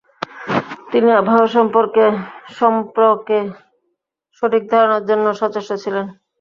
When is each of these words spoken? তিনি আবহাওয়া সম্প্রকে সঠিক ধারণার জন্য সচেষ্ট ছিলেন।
তিনি 0.91 1.09
আবহাওয়া 1.19 1.47
সম্প্রকে 2.59 3.37
সঠিক 4.43 4.63
ধারণার 4.71 5.03
জন্য 5.09 5.25
সচেষ্ট 5.41 5.71
ছিলেন। 5.83 6.05